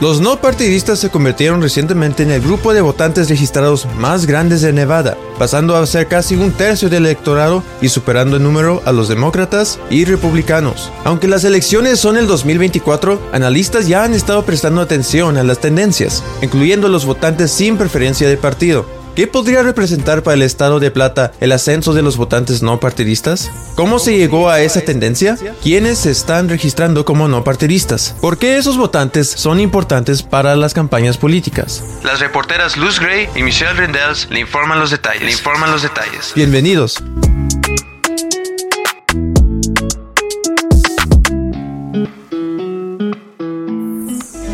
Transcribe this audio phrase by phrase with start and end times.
[0.00, 4.72] Los no partidistas se convirtieron recientemente en el grupo de votantes registrados más grandes de
[4.72, 9.08] Nevada, pasando a ser casi un tercio del electorado y superando en número a los
[9.08, 10.90] demócratas y republicanos.
[11.04, 16.24] Aunque las elecciones son el 2024, analistas ya han estado prestando atención a las tendencias,
[16.40, 18.99] incluyendo los votantes sin preferencia de partido.
[19.20, 23.50] ¿Qué podría representar para el Estado de Plata el ascenso de los votantes no partidistas?
[23.74, 25.36] ¿Cómo se llegó a esa tendencia?
[25.62, 28.16] ¿Quiénes se están registrando como no partidistas?
[28.22, 31.84] ¿Por qué esos votantes son importantes para las campañas políticas?
[32.02, 35.20] Las reporteras Luz Gray y Michelle Rendels le informan los detalles.
[35.24, 36.32] Le informan los detalles.
[36.34, 37.02] Bienvenidos.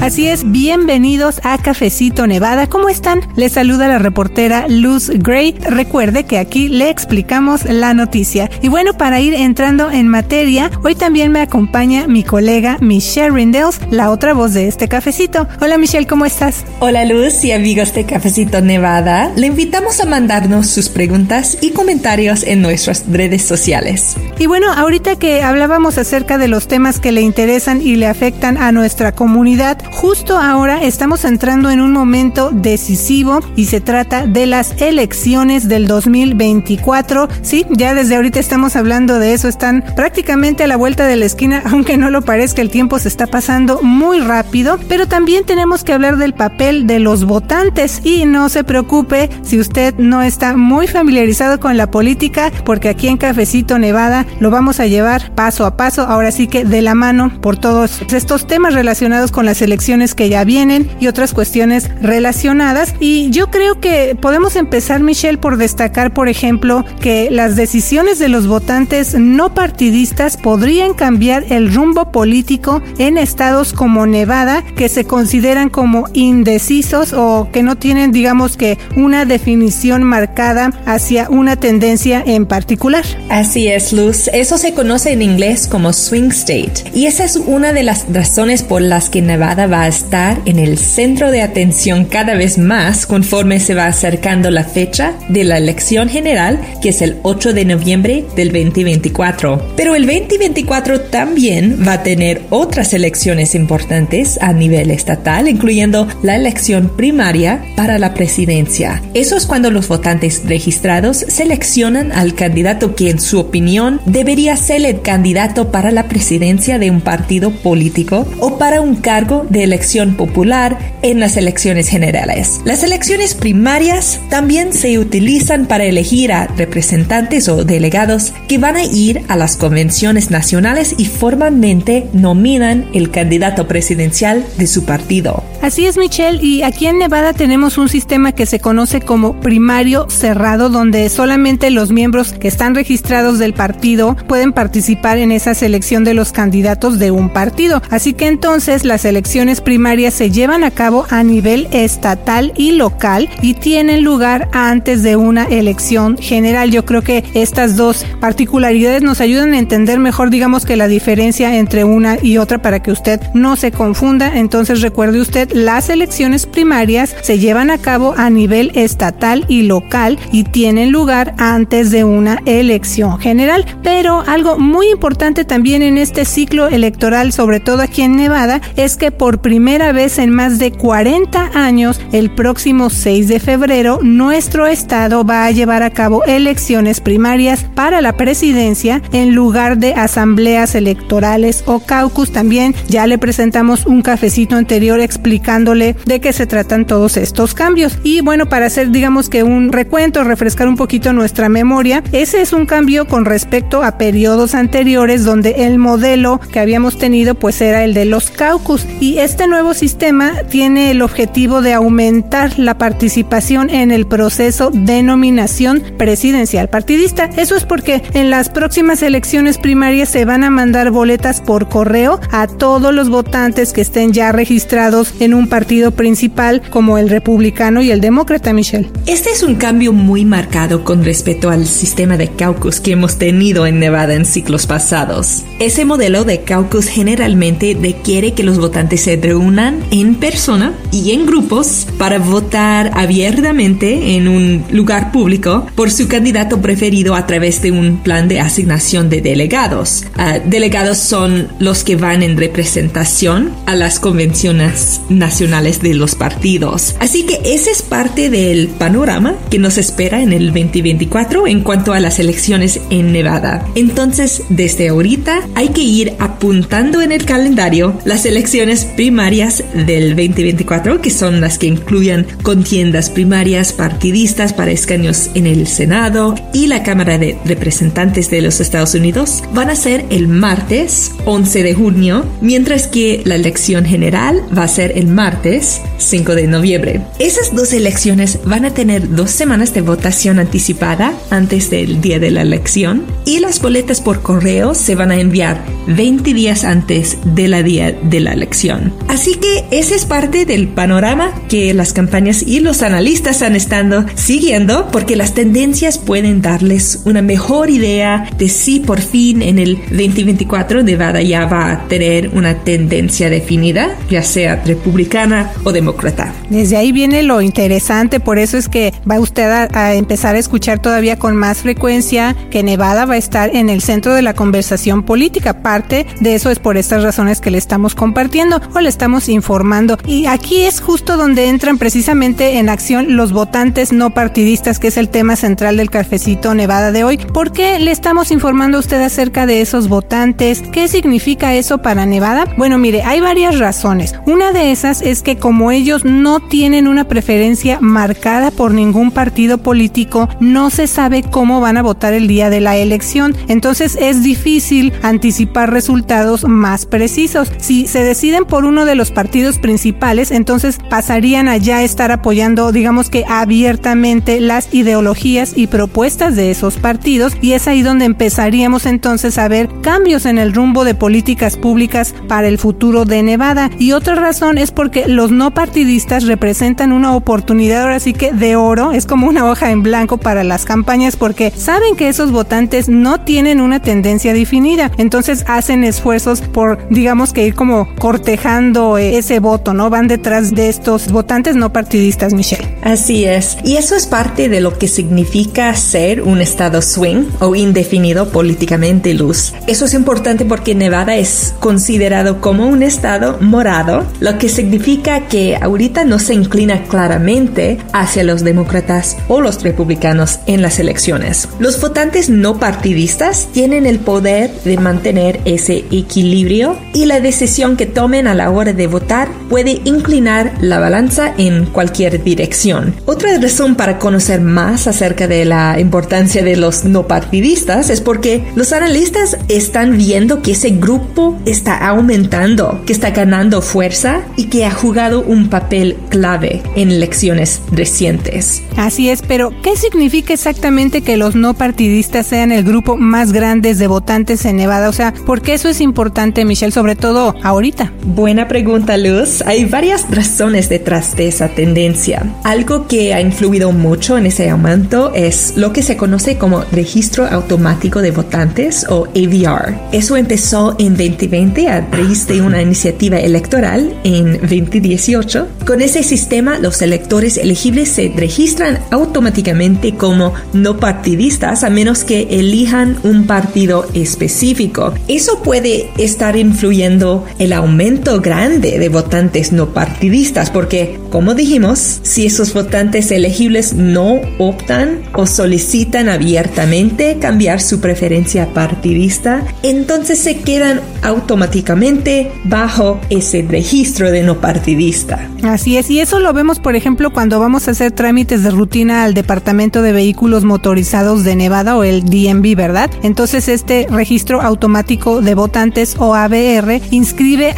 [0.07, 2.69] Así es, bienvenidos a Cafecito Nevada.
[2.69, 3.23] ¿Cómo están?
[3.35, 5.57] Les saluda la reportera Luz Gray.
[5.69, 8.49] Recuerde que aquí le explicamos la noticia.
[8.63, 13.81] Y bueno, para ir entrando en materia, hoy también me acompaña mi colega Michelle Rindels,
[13.91, 15.49] la otra voz de este cafecito.
[15.61, 16.65] Hola Michelle, ¿cómo estás?
[16.79, 19.33] Hola Luz y amigos de Cafecito Nevada.
[19.35, 24.15] Le invitamos a mandarnos sus preguntas y comentarios en nuestras redes sociales.
[24.39, 28.57] Y bueno, ahorita que hablábamos acerca de los temas que le interesan y le afectan
[28.57, 34.45] a nuestra comunidad, Justo ahora estamos entrando en un momento decisivo y se trata de
[34.45, 37.31] las elecciones del 2024.
[37.41, 41.25] Sí, ya desde ahorita estamos hablando de eso, están prácticamente a la vuelta de la
[41.25, 45.83] esquina, aunque no lo parezca, el tiempo se está pasando muy rápido, pero también tenemos
[45.83, 48.03] que hablar del papel de los votantes.
[48.05, 53.09] Y no se preocupe si usted no está muy familiarizado con la política, porque aquí
[53.09, 56.95] en Cafecito Nevada lo vamos a llevar paso a paso, ahora sí que de la
[56.95, 61.89] mano por todos estos temas relacionados con las elecciones que ya vienen y otras cuestiones
[62.03, 62.93] relacionadas.
[62.99, 68.29] Y yo creo que podemos empezar, Michelle, por destacar, por ejemplo, que las decisiones de
[68.29, 75.05] los votantes no partidistas podrían cambiar el rumbo político en estados como Nevada, que se
[75.05, 82.25] consideran como indecisos o que no tienen, digamos que, una definición marcada hacia una tendencia
[82.27, 83.05] en particular.
[83.29, 84.29] Así es, Luz.
[84.33, 86.91] Eso se conoce en inglés como swing state.
[86.93, 90.59] Y esa es una de las razones por las que Nevada va a estar en
[90.59, 95.59] el centro de atención cada vez más conforme se va acercando la fecha de la
[95.59, 99.75] elección general, que es el 8 de noviembre del 2024.
[99.77, 106.37] Pero el 2024 también va a tener otras elecciones importantes a nivel estatal, incluyendo la
[106.37, 109.03] elección primaria para la presidencia.
[109.15, 114.85] Eso es cuando los votantes registrados seleccionan al candidato que en su opinión debería ser
[114.85, 120.17] el candidato para la presidencia de un partido político o para un cargo de elección
[120.17, 122.61] popular en las elecciones generales.
[122.65, 128.85] Las elecciones primarias también se utilizan para elegir a representantes o delegados que van a
[128.85, 135.43] ir a las convenciones nacionales y formalmente nominan el candidato presidencial de su partido.
[135.63, 140.09] Así es, Michelle, y aquí en Nevada tenemos un sistema que se conoce como primario
[140.09, 146.05] cerrado, donde solamente los miembros que están registrados del partido pueden participar en esa selección
[146.05, 147.83] de los candidatos de un partido.
[147.91, 153.29] Así que entonces las elecciones primarias se llevan a cabo a nivel estatal y local
[153.43, 156.71] y tienen lugar antes de una elección general.
[156.71, 161.57] Yo creo que estas dos particularidades nos ayudan a entender mejor, digamos que la diferencia
[161.57, 164.39] entre una y otra para que usted no se confunda.
[164.39, 170.19] Entonces recuerde usted las elecciones primarias se llevan a cabo a nivel estatal y local
[170.33, 173.65] y tienen lugar antes de una elección general.
[173.83, 178.97] Pero algo muy importante también en este ciclo electoral, sobre todo aquí en Nevada, es
[178.97, 184.67] que por primera vez en más de 40 años, el próximo 6 de febrero, nuestro
[184.67, 190.75] estado va a llevar a cabo elecciones primarias para la presidencia en lugar de asambleas
[190.75, 192.33] electorales o caucus.
[192.33, 197.99] También ya le presentamos un cafecito anterior explicando de qué se tratan todos estos cambios.
[198.03, 202.53] Y bueno, para hacer digamos que un recuento, refrescar un poquito nuestra memoria, ese es
[202.53, 207.85] un cambio con respecto a periodos anteriores donde el modelo que habíamos tenido pues era
[207.85, 213.71] el de los caucus y este nuevo sistema tiene el objetivo de aumentar la participación
[213.71, 217.29] en el proceso de nominación presidencial partidista.
[217.37, 222.21] Eso es porque en las próximas elecciones primarias se van a mandar boletas por correo
[222.31, 227.83] a todos los votantes que estén ya registrados en un partido principal como el republicano
[227.83, 228.89] y el demócrata, Michelle.
[229.07, 233.67] Este es un cambio muy marcado con respecto al sistema de caucus que hemos tenido
[233.67, 235.43] en Nevada en ciclos pasados.
[235.59, 241.27] Ese modelo de caucus generalmente requiere que los votantes se reúnan en persona y en
[241.27, 247.73] grupos para votar abiertamente en un lugar público por su candidato preferido a través de
[247.73, 250.05] un plan de asignación de delegados.
[250.17, 256.97] Ah, delegados son los que van en representación a las convenciones nacionales de los partidos.
[257.01, 261.93] Así que ese es parte del panorama que nos espera en el 2024 en cuanto
[261.93, 263.67] a las elecciones en Nevada.
[263.75, 271.11] Entonces, desde ahorita hay que ir apuntando en el calendario las elecciones del 2024, que
[271.11, 277.17] son las que incluyen contiendas primarias partidistas para escaños en el Senado y la Cámara
[277.17, 279.45] de Representantes de los Estados Unidos.
[279.55, 284.69] Van a ser el martes 11 de junio, mientras que la elección general va a
[284.69, 287.03] ser el martes 5 de noviembre.
[287.21, 292.33] Esas dos elecciones van a tener dos semanas de votación anticipada antes del día de
[292.33, 297.47] la elección y las boletas por correo se van a enviar 20 días antes de
[297.47, 298.96] la día de la elección.
[299.09, 304.05] Así que ese es parte del panorama que las campañas y los analistas han estado
[304.15, 309.77] siguiendo porque las tendencias pueden darles una mejor idea de si por fin en el
[309.91, 316.33] 2024 Nevada ya va a tener una tendencia definida, ya sea republicana o demócrata.
[316.51, 320.81] Desde ahí viene lo interesante, por eso es que va usted a, empezar a escuchar
[320.81, 325.03] todavía con más frecuencia que Nevada va a estar en el centro de la conversación
[325.03, 325.63] política.
[325.63, 329.99] Parte de eso es por estas razones que le estamos compartiendo estamos informando.
[330.07, 334.97] Y aquí es justo donde entran precisamente en acción los votantes no partidistas, que es
[334.97, 337.19] el tema central del cafecito Nevada de hoy.
[337.19, 340.63] ¿Por qué le estamos informando a usted acerca de esos votantes?
[340.73, 342.47] ¿Qué significa eso para Nevada?
[342.57, 344.15] Bueno, mire, hay varias razones.
[344.27, 349.59] Una de esas es que como ellos no tienen una preferencia marcada por ningún partido
[349.59, 353.35] político, no se sabe cómo van a votar el día de la elección.
[353.49, 357.51] Entonces es difícil anticipar resultados más precisos.
[357.59, 362.73] Si se deciden por uno de los partidos principales, entonces pasarían a ya estar apoyando,
[362.73, 368.85] digamos que abiertamente, las ideologías y propuestas de esos partidos y es ahí donde empezaríamos
[368.85, 373.71] entonces a ver cambios en el rumbo de políticas públicas para el futuro de Nevada.
[373.79, 378.57] Y otra razón es porque los no partidistas representan una oportunidad ahora sí que de
[378.57, 382.91] oro, es como una hoja en blanco para las campañas porque saben que esos votantes
[382.91, 388.66] no tienen una tendencia definida, entonces hacen esfuerzos por, digamos que ir como cortejando
[388.99, 389.91] ese voto, ¿no?
[389.91, 392.77] Van detrás de estos votantes no partidistas, Michelle.
[392.83, 397.55] Así es, y eso es parte de lo que significa ser un estado swing o
[397.55, 399.55] indefinido políticamente, Luz.
[399.67, 405.57] Eso es importante porque Nevada es considerado como un estado morado, lo que significa que
[405.57, 411.49] ahorita no se inclina claramente hacia los demócratas o los republicanos en las elecciones.
[411.59, 417.87] Los votantes no partidistas tienen el poder de mantener ese equilibrio y la decisión que
[417.87, 422.95] tomen a la hora de votar puede inclinar la balanza en cualquier dirección.
[423.05, 428.45] Otra razón para conocer más acerca de la importancia de los no partidistas es porque
[428.55, 434.65] los analistas están viendo que ese grupo está aumentando, que está ganando fuerza y que
[434.65, 438.63] ha jugado un papel clave en elecciones recientes.
[438.77, 443.75] Así es, pero ¿qué significa exactamente que los no partidistas sean el grupo más grande
[443.75, 444.89] de votantes en Nevada?
[444.89, 447.93] O sea, ¿por qué eso es importante, Michelle, sobre todo ahorita?
[448.37, 449.43] Buena pregunta, Luz.
[449.47, 452.23] Hay varias razones detrás de esa tendencia.
[452.45, 457.27] Algo que ha influido mucho en ese aumento es lo que se conoce como registro
[457.27, 459.75] automático de votantes o AVR.
[459.91, 465.49] Eso empezó en 2020 a raíz de una iniciativa electoral en 2018.
[465.67, 472.29] Con ese sistema, los electores elegibles se registran automáticamente como no partidistas a menos que
[472.29, 474.93] elijan un partido específico.
[475.09, 482.27] Eso puede estar influyendo el aumento grande de votantes no partidistas porque, como dijimos, si
[482.27, 490.81] esos votantes elegibles no optan o solicitan abiertamente cambiar su preferencia partidista, entonces se quedan
[491.03, 495.31] automáticamente bajo ese registro de no partidista.
[495.45, 499.05] Así es, y eso lo vemos, por ejemplo, cuando vamos a hacer trámites de rutina
[499.05, 502.91] al Departamento de Vehículos Motorizados de Nevada o el DMV, ¿verdad?
[503.05, 507.55] Entonces este registro automático de votantes o ABR inscribe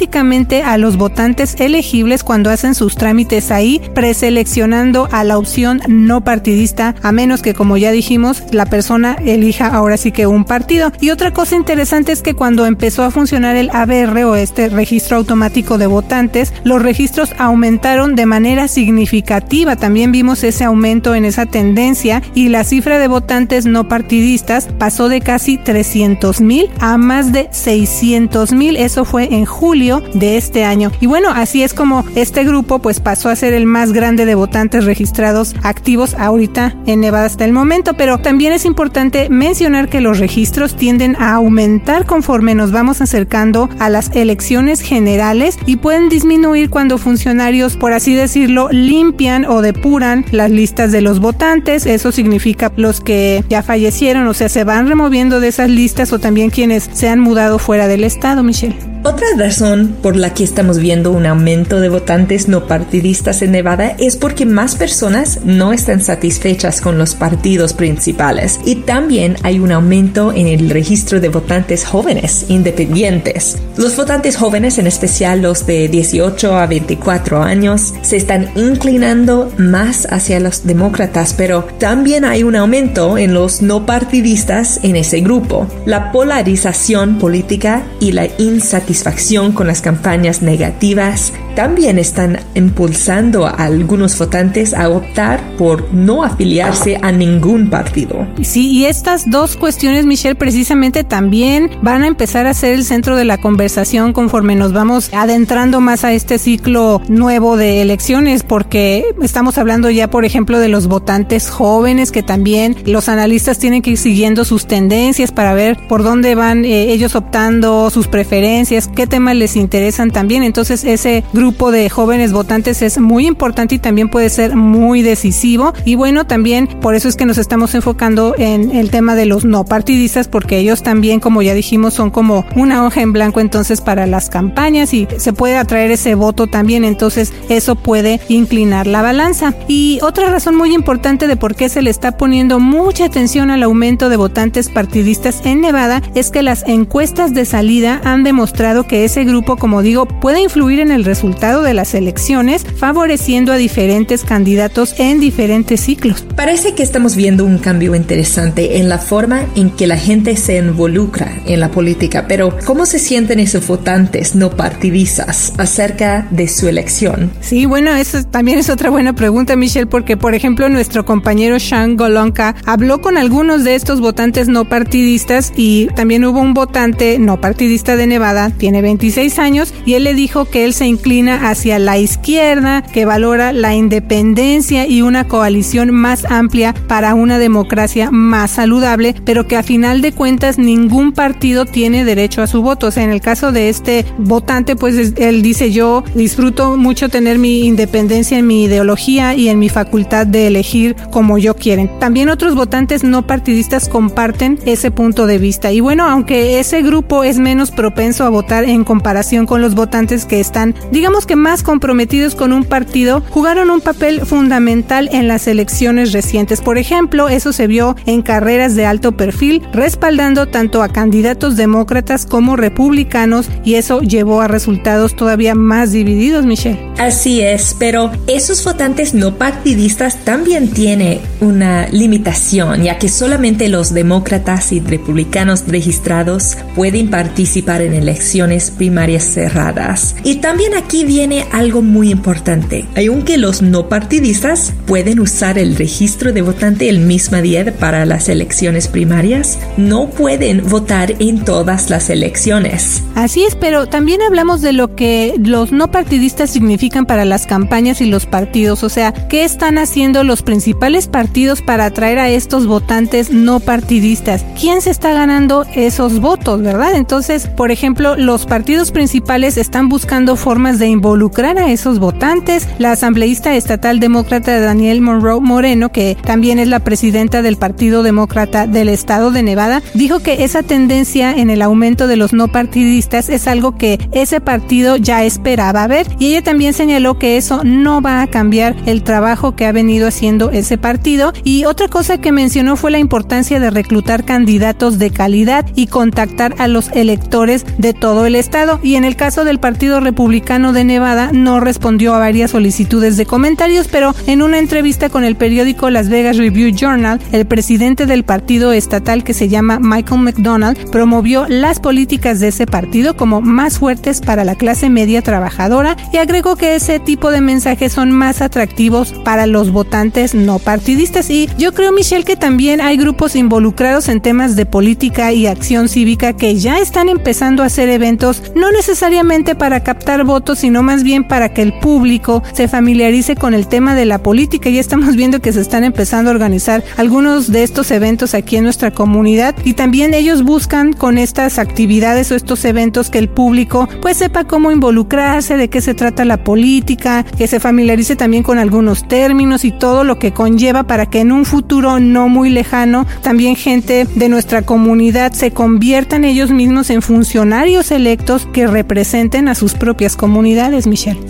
[0.00, 6.22] automáticamente a los votantes elegibles cuando hacen sus trámites ahí, preseleccionando a la opción no
[6.22, 10.90] partidista, a menos que, como ya dijimos, la persona elija ahora sí que un partido.
[11.00, 15.18] Y otra cosa interesante es que cuando empezó a funcionar el ABR o este registro
[15.18, 19.76] automático de votantes, los registros aumentaron de manera significativa.
[19.76, 25.10] También vimos ese aumento en esa tendencia y la cifra de votantes no partidistas pasó
[25.10, 28.76] de casi 300 mil a más de 600 mil.
[28.76, 30.92] Eso fue en julio de este año.
[31.00, 34.36] Y bueno, así es como este grupo pues pasó a ser el más grande de
[34.36, 40.00] votantes registrados activos ahorita en Nevada hasta el momento, pero también es importante mencionar que
[40.00, 46.08] los registros tienden a aumentar conforme nos vamos acercando a las elecciones generales y pueden
[46.08, 51.86] disminuir cuando funcionarios, por así decirlo, limpian o depuran las listas de los votantes.
[51.86, 56.18] Eso significa los que ya fallecieron, o sea, se van removiendo de esas listas o
[56.18, 58.89] también quienes se han mudado fuera del estado, Michelle.
[59.02, 63.96] Otra razón por la que estamos viendo un aumento de votantes no partidistas en Nevada
[63.98, 69.72] es porque más personas no están satisfechas con los partidos principales y también hay un
[69.72, 73.56] aumento en el registro de votantes jóvenes independientes.
[73.78, 80.06] Los votantes jóvenes, en especial los de 18 a 24 años, se están inclinando más
[80.10, 85.66] hacia los demócratas, pero también hay un aumento en los no partidistas en ese grupo.
[85.86, 93.50] La polarización política y la insatisfacción satisfacción con las campañas negativas también están impulsando a
[93.50, 98.26] algunos votantes a optar por no afiliarse a ningún partido.
[98.42, 103.16] Sí, y estas dos cuestiones, Michelle, precisamente también van a empezar a ser el centro
[103.16, 109.04] de la conversación conforme nos vamos adentrando más a este ciclo nuevo de elecciones, porque
[109.20, 113.90] estamos hablando ya, por ejemplo, de los votantes jóvenes, que también los analistas tienen que
[113.90, 119.06] ir siguiendo sus tendencias para ver por dónde van eh, ellos optando, sus preferencias, qué
[119.06, 120.42] temas les interesan también.
[120.42, 125.72] Entonces, ese grupo de jóvenes votantes es muy importante y también puede ser muy decisivo.
[125.86, 129.46] Y bueno, también por eso es que nos estamos enfocando en el tema de los
[129.46, 133.80] no partidistas, porque ellos también, como ya dijimos, son como una hoja en blanco entonces
[133.80, 136.84] para las campañas y se puede atraer ese voto también.
[136.84, 139.54] Entonces, eso puede inclinar la balanza.
[139.66, 143.62] Y otra razón muy importante de por qué se le está poniendo mucha atención al
[143.62, 149.06] aumento de votantes partidistas en Nevada es que las encuestas de salida han demostrado que
[149.06, 154.24] ese grupo, como digo, puede influir en el resultado de las elecciones, favoreciendo a diferentes
[154.24, 156.24] candidatos en diferentes ciclos.
[156.36, 160.58] Parece que estamos viendo un cambio interesante en la forma en que la gente se
[160.58, 166.68] involucra en la política, pero ¿cómo se sienten esos votantes no partidistas acerca de su
[166.68, 167.30] elección?
[167.40, 171.96] Sí, bueno, eso también es otra buena pregunta, Michelle, porque por ejemplo nuestro compañero Sean
[171.96, 177.40] Golonka habló con algunos de estos votantes no partidistas y también hubo un votante no
[177.40, 181.78] partidista de Nevada, tiene 26 años, y él le dijo que él se inclina hacia
[181.78, 188.52] la izquierda, que valora la independencia y una coalición más amplia para una democracia más
[188.52, 192.88] saludable, pero que a final de cuentas ningún partido tiene derecho a su voto.
[192.88, 197.38] O sea, en el caso de este votante, pues él dice yo disfruto mucho tener
[197.38, 201.90] mi independencia en mi ideología y en mi facultad de elegir como yo quieren.
[201.98, 205.72] También otros votantes no partidistas comparten ese punto de vista.
[205.72, 210.24] Y bueno, aunque ese grupo es menos propenso a votar en comparación con los votantes
[210.24, 215.46] que están, digamos, que más comprometidos con un partido, jugaron un papel fundamental en las
[215.46, 216.60] elecciones recientes.
[216.60, 222.24] Por ejemplo, eso se vio en carreras de alto perfil, respaldando tanto a candidatos demócratas
[222.24, 226.80] como republicanos, y eso llevó a resultados todavía más divididos, Michelle.
[226.98, 233.92] Así es, pero esos votantes no partidistas también tienen una limitación, ya que solamente los
[233.92, 240.14] demócratas y republicanos registrados pueden participar en elecciones primarias cerradas.
[240.24, 242.86] Y también aquí viene algo muy importante.
[242.96, 248.28] Aunque los no partidistas pueden usar el registro de votante el mismo día para las
[248.28, 253.02] elecciones primarias, no pueden votar en todas las elecciones.
[253.14, 258.00] Así es, pero también hablamos de lo que los no partidistas significan para las campañas
[258.00, 262.66] y los partidos, o sea, ¿qué están haciendo los principales partidos para atraer a estos
[262.66, 264.44] votantes no partidistas?
[264.58, 266.94] ¿Quién se está ganando esos votos, verdad?
[266.94, 272.68] Entonces, por ejemplo, los partidos principales están buscando formas de involucrar a esos votantes.
[272.78, 278.66] La asambleísta estatal demócrata Daniel Monroe Moreno, que también es la presidenta del Partido Demócrata
[278.66, 283.28] del Estado de Nevada, dijo que esa tendencia en el aumento de los no partidistas
[283.28, 286.06] es algo que ese partido ya esperaba ver.
[286.18, 290.08] Y ella también señaló que eso no va a cambiar el trabajo que ha venido
[290.08, 291.32] haciendo ese partido.
[291.44, 296.54] Y otra cosa que mencionó fue la importancia de reclutar candidatos de calidad y contactar
[296.58, 298.80] a los electores de todo el estado.
[298.82, 303.26] Y en el caso del Partido Republicano de Nevada no respondió a varias solicitudes de
[303.26, 308.24] comentarios, pero en una entrevista con el periódico Las Vegas Review Journal, el presidente del
[308.24, 313.78] partido estatal que se llama Michael McDonald promovió las políticas de ese partido como más
[313.78, 318.40] fuertes para la clase media trabajadora y agregó que ese tipo de mensajes son más
[318.40, 321.30] atractivos para los votantes no partidistas.
[321.30, 325.88] Y yo creo, Michelle, que también hay grupos involucrados en temas de política y acción
[325.88, 331.02] cívica que ya están empezando a hacer eventos no necesariamente para captar votos, sino más
[331.02, 334.70] bien para que el público se familiarice con el tema de la política.
[334.70, 338.64] Ya estamos viendo que se están empezando a organizar algunos de estos eventos aquí en
[338.64, 343.88] nuestra comunidad y también ellos buscan con estas actividades o estos eventos que el público
[344.00, 348.58] pues sepa cómo involucrarse, de qué se trata la política, que se familiarice también con
[348.58, 353.06] algunos términos y todo lo que conlleva para que en un futuro no muy lejano
[353.22, 359.54] también gente de nuestra comunidad se conviertan ellos mismos en funcionarios electos que representen a
[359.54, 360.59] sus propias comunidades,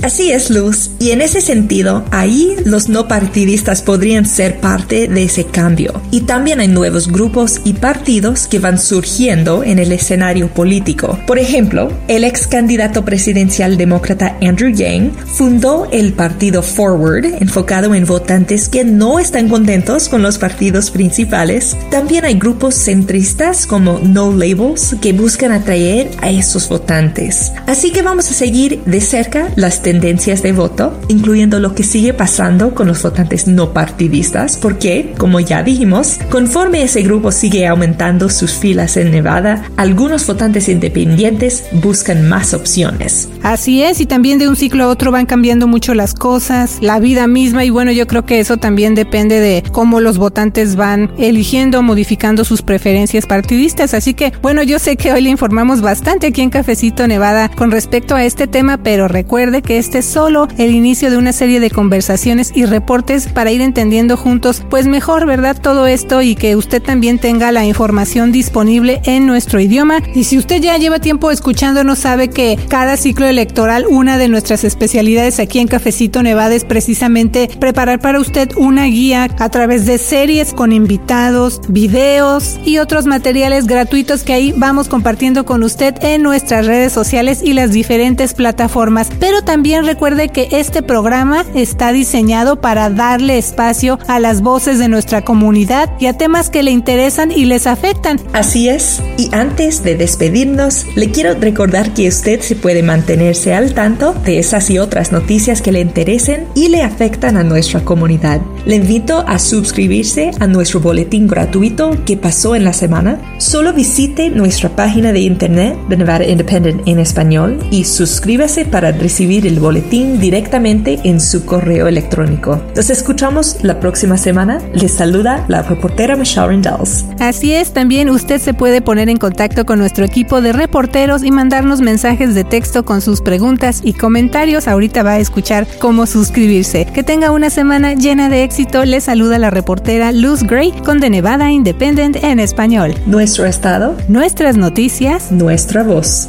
[0.02, 0.90] Así es, Luz.
[0.98, 6.00] Y en ese sentido, ahí los no partidistas podrían ser parte de ese cambio.
[6.10, 11.18] Y también hay nuevos grupos y partidos que van surgiendo en el escenario político.
[11.26, 18.06] Por ejemplo, el ex candidato presidencial demócrata Andrew Yang fundó el partido Forward, enfocado en
[18.06, 21.76] votantes que no están contentos con los partidos principales.
[21.90, 27.52] También hay grupos centristas como No Labels que buscan atraer a esos votantes.
[27.66, 32.14] Así que vamos a seguir de cerca las tendencias de voto, incluyendo lo que sigue
[32.14, 38.28] pasando con los votantes no partidistas, porque, como ya dijimos, conforme ese grupo sigue aumentando
[38.28, 43.28] sus filas en Nevada, algunos votantes independientes buscan más opciones.
[43.42, 47.00] Así es, y también de un ciclo a otro van cambiando mucho las cosas, la
[47.00, 51.10] vida misma, y bueno, yo creo que eso también depende de cómo los votantes van
[51.18, 53.94] eligiendo, modificando sus preferencias partidistas.
[53.94, 57.70] Así que, bueno, yo sé que hoy le informamos bastante aquí en Cafecito Nevada con
[57.70, 61.60] respecto a este tema, pero recuerde que este es solo el inicio de una serie
[61.60, 65.56] de conversaciones y reportes para ir entendiendo juntos, pues mejor, ¿verdad?
[65.60, 69.98] Todo esto y que usted también tenga la información disponible en nuestro idioma.
[70.14, 74.64] Y si usted ya lleva tiempo escuchándonos, sabe que cada ciclo electoral, una de nuestras
[74.64, 79.98] especialidades aquí en Cafecito Nevada es precisamente preparar para usted una guía a través de
[79.98, 86.22] series con invitados, videos y otros materiales gratuitos que ahí vamos compartiendo con usted en
[86.22, 88.89] nuestras redes sociales y las diferentes plataformas.
[89.20, 94.88] Pero también recuerde que este programa está diseñado para darle espacio a las voces de
[94.88, 98.20] nuestra comunidad y a temas que le interesan y les afectan.
[98.32, 103.74] Así es, y antes de despedirnos, le quiero recordar que usted se puede mantenerse al
[103.74, 108.40] tanto de esas y otras noticias que le interesen y le afectan a nuestra comunidad.
[108.66, 113.18] Le invito a suscribirse a nuestro boletín gratuito que pasó en la semana.
[113.38, 119.46] Solo visite nuestra página de internet de Nevada Independent en español y suscríbase para recibir
[119.46, 122.60] el boletín directamente en su correo electrónico.
[122.76, 124.60] Nos escuchamos la próxima semana.
[124.74, 127.06] Les saluda la reportera Michelle Rendells.
[127.18, 131.30] Así es, también usted se puede poner en contacto con nuestro equipo de reporteros y
[131.30, 134.68] mandarnos mensajes de texto con sus preguntas y comentarios.
[134.68, 136.84] Ahorita va a escuchar cómo suscribirse.
[136.84, 138.84] Que tenga una semana llena de éxito.
[138.84, 142.94] Les saluda la reportera Luz Gray con The Nevada Independent en español.
[143.06, 146.28] Nuestro estado, nuestras noticias, nuestra voz.